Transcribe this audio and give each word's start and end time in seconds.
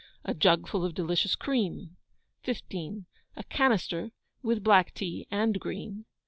A 0.23 0.33
jug 0.33 0.67
full 0.67 0.83
of 0.83 0.95
delicious 0.95 1.35
cream. 1.35 1.95
15. 2.41 3.05
A 3.35 3.43
canister 3.43 4.09
with 4.41 4.63
black 4.63 4.95
tea 4.95 5.27
and 5.29 5.59
green. 5.59 6.05